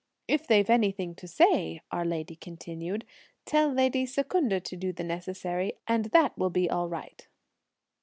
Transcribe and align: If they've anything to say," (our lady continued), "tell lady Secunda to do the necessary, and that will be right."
If 0.27 0.47
they've 0.47 0.67
anything 0.67 1.13
to 1.13 1.27
say," 1.27 1.81
(our 1.91 2.03
lady 2.05 2.35
continued), 2.35 3.05
"tell 3.45 3.71
lady 3.71 4.07
Secunda 4.07 4.59
to 4.59 4.75
do 4.75 4.91
the 4.91 5.03
necessary, 5.03 5.73
and 5.87 6.05
that 6.05 6.35
will 6.35 6.49
be 6.49 6.67
right." 6.71 7.27